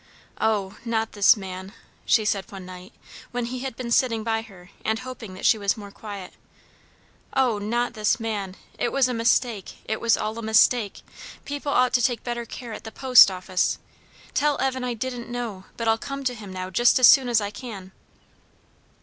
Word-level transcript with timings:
"O, 0.39 0.77
not 0.83 1.11
this 1.11 1.37
man!" 1.37 1.73
she 2.07 2.25
said 2.25 2.51
one 2.51 2.65
night, 2.65 2.91
when 3.29 3.45
he 3.45 3.59
had 3.59 3.75
been 3.75 3.91
sitting 3.91 4.23
by 4.23 4.41
her 4.41 4.71
and 4.83 4.97
hoping 4.97 5.35
that 5.35 5.45
she 5.45 5.59
was 5.59 5.77
more 5.77 5.91
quiet. 5.91 6.33
"O, 7.35 7.59
not 7.59 7.93
this 7.93 8.19
man! 8.19 8.55
It 8.79 8.91
was 8.91 9.07
a 9.07 9.13
mistake. 9.13 9.75
It 9.85 10.01
was 10.01 10.17
all 10.17 10.39
a 10.39 10.41
mistake. 10.41 11.03
People 11.45 11.71
ought 11.71 11.93
to 11.93 12.01
take 12.01 12.23
better 12.23 12.45
care 12.45 12.73
at 12.73 12.83
the 12.83 12.91
post 12.91 13.29
office. 13.29 13.77
Tell 14.33 14.59
Evan 14.59 14.83
I 14.83 14.95
didn't 14.95 15.29
know; 15.29 15.65
but 15.77 15.87
I'll 15.87 15.99
come 15.99 16.23
to 16.23 16.33
him 16.33 16.51
now 16.51 16.71
just 16.71 16.97
as 16.97 17.05
soon 17.05 17.29
as 17.29 17.39
I 17.39 17.51
can." 17.51 17.91